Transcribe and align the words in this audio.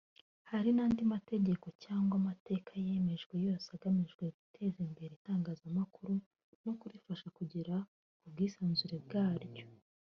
Hari 0.51 0.69
n’andi 0.75 1.03
mategeko 1.13 1.65
cyangwa 1.83 2.13
amateka 2.21 2.71
yemejwe 2.87 3.35
yose 3.45 3.67
agamije 3.75 4.13
guteza 4.37 4.77
imbere 4.87 5.11
Itangazamakuru 5.15 6.13
no 6.65 6.73
kurifasha 6.79 7.27
kugera 7.37 7.75
ku 8.19 8.25
bwisanzure 8.33 8.95
bwaryo 9.05 9.65